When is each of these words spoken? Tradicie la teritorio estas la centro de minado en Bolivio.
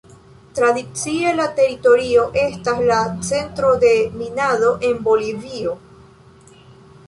Tradicie 0.59 1.33
la 1.39 1.45
teritorio 1.59 2.23
estas 2.45 2.81
la 2.93 2.97
centro 3.29 3.71
de 3.87 3.91
minado 4.21 4.73
en 4.91 5.01
Bolivio. 5.11 5.79